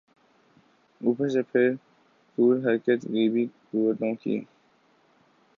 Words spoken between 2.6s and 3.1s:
حرکات